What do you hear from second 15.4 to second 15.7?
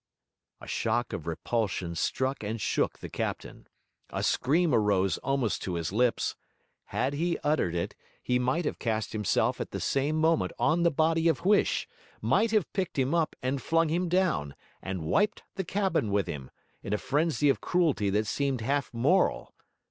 the